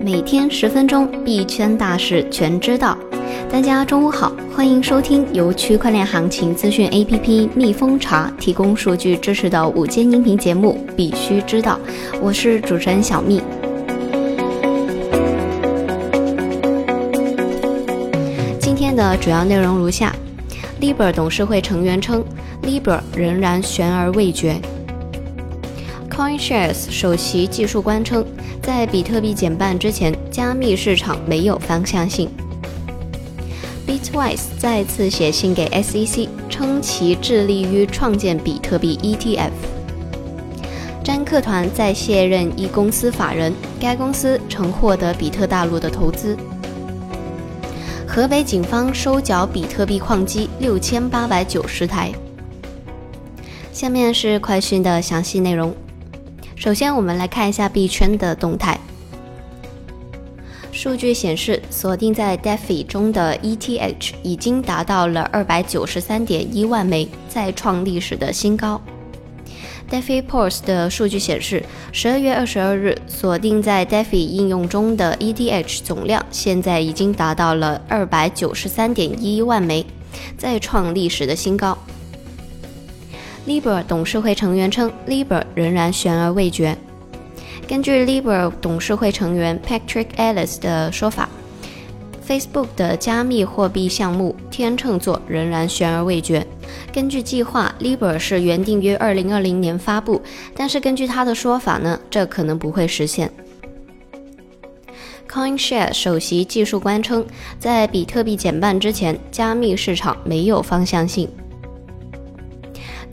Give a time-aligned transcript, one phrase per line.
[0.00, 2.96] 每天十分钟，币圈大事全知道。
[3.50, 11.78] 大家中午好，欢迎收听由区块链行情资讯 APP 蜜蜂茶提供数据支持的午间音频节目《必须知道》，
[12.22, 13.42] 我是主持人小蜜。
[18.58, 20.14] 今天的主要内容如下
[20.80, 22.24] ：Libra 董事会成员称
[22.62, 24.58] ，Libra 仍然悬而未决。
[26.18, 28.26] CoinShares 首席技术官称，
[28.60, 32.28] 在比特币减半之前，加密市场没有方向性。
[33.86, 39.52] Bitwise 再次写信给 SEC，称其致力于创建比特币 ETF。
[41.04, 46.36] 詹克团在卸任一公司法人，该公司曾获得比特大陆的投资。
[48.08, 52.10] 河北警方收缴比特币矿机六千八百九十台。
[53.72, 55.72] 下面是快讯的详细内容。
[56.58, 58.76] 首先，我们来看一下币圈的动态。
[60.72, 68.80] 数据显示，锁定在 DeFi 中的 ETH 已经达到了二百九十三点一万枚，再创历史的新高。
[69.88, 79.86] DeFi Pulse 的数据显示，十二月二十二日锁定在 DeFi 应用中的 ETH 总量现在已经达到了二百九十三点一万枚，
[80.36, 81.78] 再创历史的新高。
[83.48, 86.76] Libra 董事会成员称，Libra 仍然悬而未决。
[87.66, 91.26] 根据 Libra 董事会成员 Patrick Ellis 的说法
[92.28, 96.46] ，Facebook 的加密货币项目天秤座仍然悬而未决。
[96.92, 100.20] 根据计划，Libra 是原定于2020年发布，
[100.54, 103.32] 但是根据他的说法呢，这可能不会实现。
[105.26, 107.24] CoinShare 首席技术官称，
[107.58, 111.26] 在比特币减半之前，加密市场没有方向性。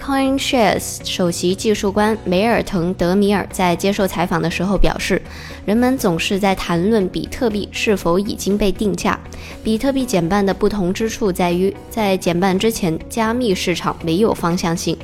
[0.06, 5.20] CoinShares 首席技术官梅尔滕·德米尔在接受采访的时候表示
[5.66, 9.20] ：“人们总是在谈论比特币是否已经被定价。
[9.64, 14.96] 比特币减半的不同之处在于，在减半之前，加密市场没有方向性。”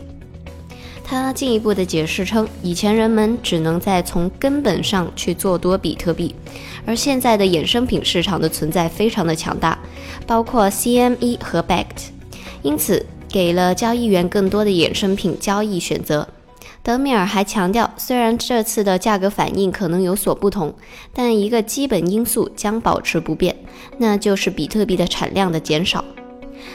[1.03, 6.35] 他进一步的解释称：“以前人们只能在从根本上去做多比特币，
[6.85, 9.79] 而现在的衍生品市场的存在非常的强大，
[10.27, 12.11] 包括 CME 和 Bact，
[12.61, 16.27] 因此。”给了交易员更多的衍生品交易选择。
[16.83, 20.73] 德米尔还强调，虽然这次的价格反应可能有所不同，
[21.13, 23.55] 但一个基本因素将保持不变，
[23.99, 26.03] 那就是比特币的产量的减少。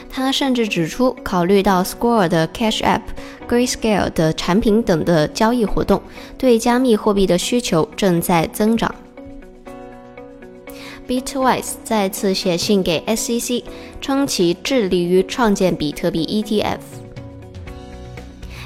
[0.08, 3.02] 他甚至指出，考虑到 Square 的 Cash App、
[3.48, 6.00] Grayscale 的产品等的交易活动，
[6.38, 8.94] 对加密货币的需求正在增长。
[11.08, 13.62] Bitwise 再次写信给 SEC，
[14.00, 16.78] 称其致力于创建比特币 ETF。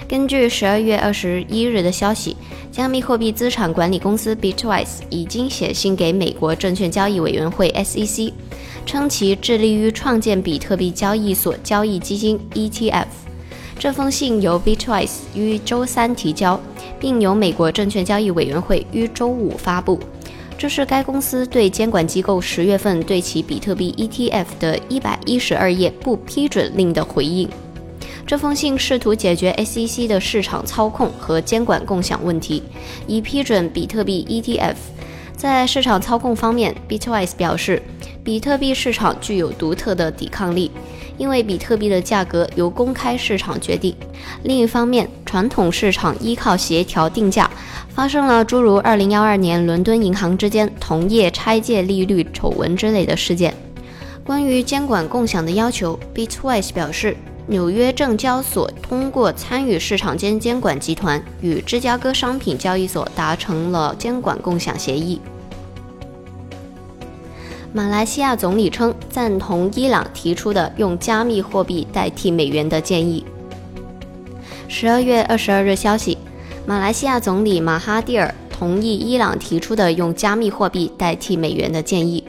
[0.09, 2.37] 根据十二月二十一日的消息，
[2.73, 8.33] 加密货币资产管理公司 Bitwise 已经写信给美国证券交易委员会 SEC，
[8.87, 13.07] 称其致力于创建比特币交易所交易基金 ETF。
[13.79, 16.59] 这封信由 Bitwise 于周三提交，
[16.99, 20.01] 并由美国证券交易委员会于周五发布。
[20.61, 27.49] 这是该公司对监管机构十月份对其比特币 ETF 的一百一十二页不批准令的回应。
[28.27, 32.63] 这封信试图解决 SEC 的市场操控和监管共享问题，
[33.07, 34.77] 以批准比特币 ETF。
[35.35, 37.83] 在市场操控方面，Bitwise 表示，
[38.23, 40.71] 比特币市场具有独特的抵抗力，
[41.17, 43.95] 因为比特币的价格由公开市场决定。
[44.43, 47.51] 另一方面，传统市场依靠协调定价。
[47.93, 53.53] 发生了诸如2012年伦敦银行之间同业拆借利率丑闻之类的事件。
[54.25, 57.17] 关于监管共享的要求，Bitwise 表示，
[57.49, 65.21] 纽约证交所通过参与市场间监管集团与芝加哥商品交易所达成了监管共享协议。
[67.73, 73.25] 马来西亚总理称赞同伊朗提出的用加密货币代替美元的建议。
[74.69, 76.17] 十二月二十二日消息。
[76.67, 82.23] 马来西亚总理马哈蒂尔同意伊朗提出的用加密货币代替美元的建议。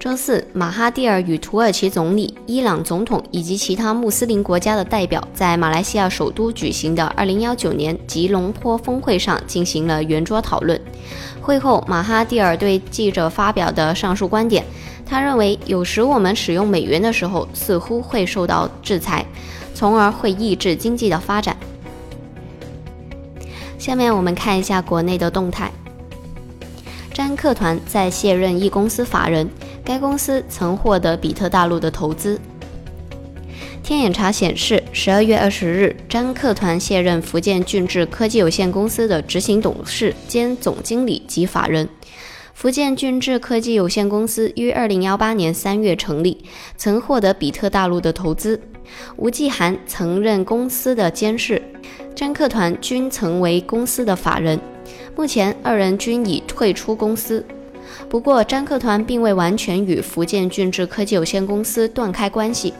[0.00, 10.80] 周四，马哈蒂尔与土耳其总理、伊朗总统以及其他穆斯林国家的代表在马来西亚首都举行的2019年吉隆坡峰会上进行了圆桌讨论。
[11.42, 14.64] 会后，马哈蒂尔对记者发表的上述观点，
[15.04, 19.26] 他认为有时我们使用美元的时候似乎会受到制裁，
[19.74, 21.54] 从而会抑制经济的发展。
[23.78, 25.70] 下面我们看一下国内的动态。
[27.12, 29.46] 詹克团在卸任一公司法人，
[29.90, 32.38] 该公司曾获得比特大陆的投资。
[33.82, 41.88] 天眼查显示，十二月二十日，詹克团卸任福建俊智科技有限公司的执行董事兼总经理及法人。
[42.54, 46.38] 福建俊智科技有限公司于二零幺八年三月成立，
[46.76, 48.60] 曾获得比特大陆的投资。
[49.16, 51.60] 吴继涵曾任公司的监事，
[52.14, 54.60] 詹克团均曾为公司的法人。
[55.16, 57.44] 目前，二人均已退出公司。
[58.08, 62.72] 不过，詹克团并未完全与福建俊智科技有限公司断开关系。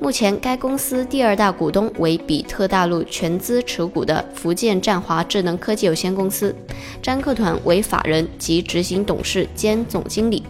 [0.00, 6.54] 目前，该公司第二大股东为比特大陆全资持股的福建战华智能科技有限公司，
[7.00, 10.42] 詹克团为法人及执行董事兼总经理，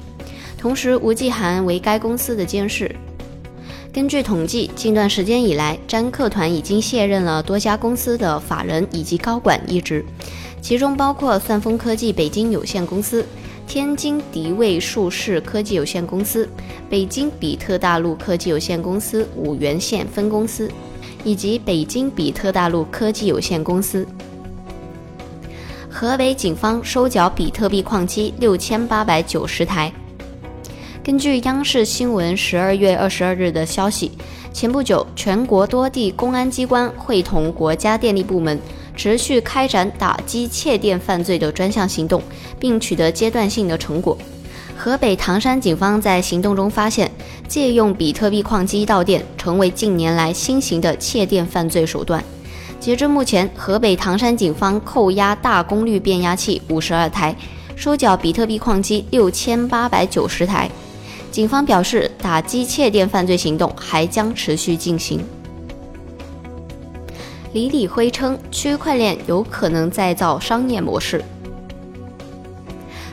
[0.56, 2.94] 同时吴继涵为该公司的监事。
[3.92, 10.04] 根据统计，近段时间以来，詹克团已经卸任了多家公司的法人以及高管一职，
[10.62, 13.26] 其中包括算风科技北京有限公司。
[13.70, 16.48] 天津迪卫数视科技有限公司、
[16.88, 20.68] 北京比特大陆科技有限公司五原县分公司，
[21.22, 24.04] 以及北京比特大陆科技有限公司。
[25.88, 29.92] 河北警方收缴比特币矿机六千八百九十台。
[31.04, 34.10] 根据央视新闻十二月二十二日的消息，
[34.52, 38.58] 前不久，全国多地公安机关会同国家电力部门。
[39.00, 42.22] 持续开展打击窃电犯罪的专项行动，
[42.58, 44.14] 并取得阶段性的成果。
[44.76, 47.10] 河北唐山警方在行动中发现，
[47.48, 52.22] 借用比特币矿机盗电成为近年来新型的窃电犯罪手段。
[52.78, 57.34] 截至目前，河北唐山警方扣押大功率变压器五十二台，
[57.74, 60.70] 收缴比特币矿机六千八百九十台。
[61.30, 65.24] 警方表示，打击窃电犯罪行动还将持续进行。
[67.52, 71.20] 李李辉称，区块链有可能再造商业模式。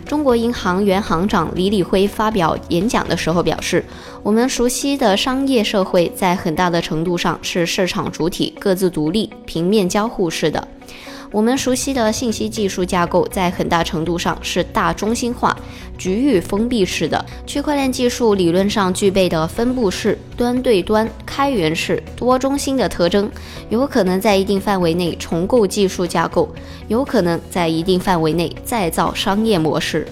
[0.05, 3.83] 中国银行原行长李李辉发表演讲的时候表示
[4.21, 10.65] ：“我们熟悉的商业社会在很大的程度上是市场主体各自独立、平面交互式的。”
[11.31, 15.55] 我们熟悉的信息技术架构在很大程度上是大中心化、
[15.97, 17.23] 局域封闭式的。
[17.45, 23.29] 区块链技术理论上具备的分布式、端对端、开源式、多中心的特征，
[23.69, 26.49] 有可能在一定范围内重构技术架构，
[26.87, 30.07] 有可能在一定范围内再造商业模式。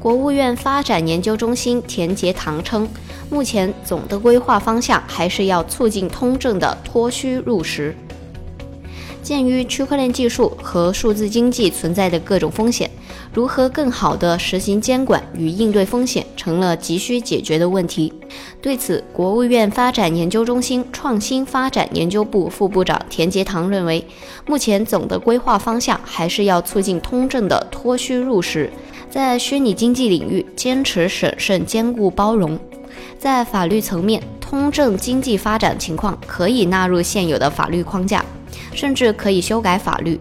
[0.00, 2.88] 国务院发展研究中心田杰堂称，
[3.30, 7.94] 目前总的规划方向还是要促进通证的脱虚入实。
[9.22, 12.90] 鉴于区块链技术和数字经济存在的各种风险，
[13.32, 18.12] 如何更好地实行监管与应对风险，成了急需解决的问题。
[18.60, 24.04] 对此，国务院发展研究中心创新发展研究部副部长田杰堂认为，
[24.46, 28.70] 目前总的规划方向还是要促进通证的脱虚入实，
[29.08, 32.58] 在虚拟经济领域坚持审慎、兼顾包容。
[33.18, 38.24] 在法律层面，通证经济发展情况可以纳入现有的法律框架。
[38.74, 40.18] 甚至可以修改法律。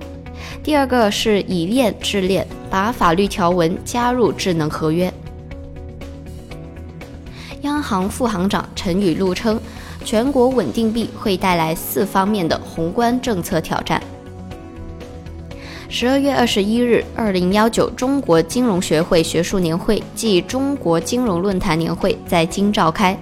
[0.64, 5.12] 第二个是以链制链，把法律条文加入智能合约。
[7.62, 9.60] 央行副行长陈雨露称，
[10.04, 14.02] 全国稳定币会带来四方面的宏观政策挑战。
[15.88, 23.18] 十二月二十一日，二零幺九中国金融学会学术年会暨中国金融论坛年会在京召开。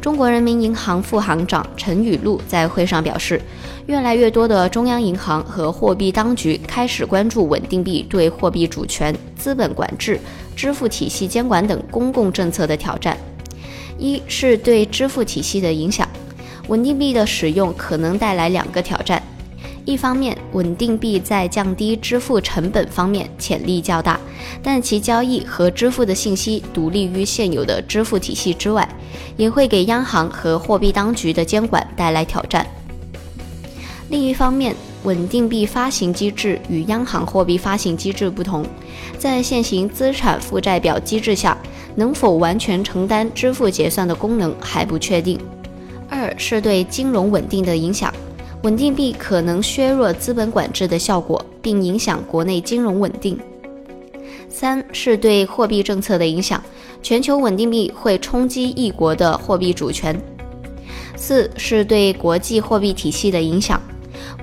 [0.00, 3.40] 中国人民银行副行长陈雨露在会上表示。
[3.86, 10.20] 越来越多的中央银行和货币当局开始关注稳定币对货币主权、资本管制、
[10.54, 13.16] 支付体系监管等公共政策的挑战。
[13.98, 16.08] 一是对支付体系的影响，
[16.68, 19.20] 稳定币的使用可能带来两个挑战：
[19.84, 24.18] 一方面，稳定币在降低支付成本方面潜力较大，
[24.62, 28.88] 但其交易和支付的信息独立于现有的支付体系之外，
[29.36, 32.64] 也会给央行和货币当局的监管带来挑战。
[34.12, 38.62] 另一方面，稳定币发行机制与央行货币发行机制不同，
[39.16, 41.56] 在现行资产负债表机制下，
[41.94, 45.40] 能否完全承担支付结算的功能还不确定。
[46.10, 48.12] 二是对金融稳定的影响，
[48.64, 53.38] 稳定币可能削弱资本管制的效果，并影响国内金融稳定。
[54.46, 56.62] 三是对货币政策的影响，
[57.02, 60.14] 全球稳定币会冲击一国的货币主权。
[61.16, 63.80] 四是对国际货币体系的影响。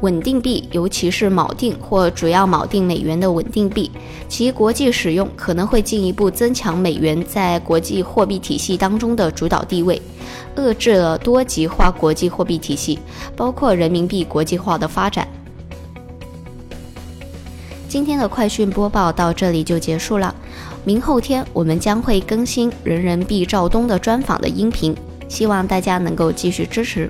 [0.02, 3.92] 稳定币，尤其是锚定或主要锚定美元的稳定币，
[4.28, 10.02] 其国际使用可能会进一步增强美元在国际货币体系当中的主导地位，
[10.56, 13.00] 遏制了多极化国际货币体系，
[13.36, 15.28] 包括人民币国际化的发展。
[17.88, 20.34] 今天的快讯播报到这里就结束了，
[20.86, 24.96] 明后天我们将会更新人人币赵东的专访的音频。
[25.28, 27.08] 希望大家能够继续支持。